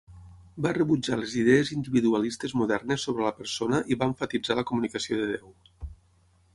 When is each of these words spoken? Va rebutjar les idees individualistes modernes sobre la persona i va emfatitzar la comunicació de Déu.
Va 0.65 0.69
rebutjar 0.77 1.17
les 1.19 1.35
idees 1.41 1.69
individualistes 1.75 2.57
modernes 2.63 3.05
sobre 3.09 3.29
la 3.29 3.35
persona 3.43 3.85
i 3.95 4.01
va 4.01 4.11
emfatitzar 4.15 4.61
la 4.63 4.69
comunicació 4.73 5.23
de 5.25 5.33
Déu. 5.35 5.55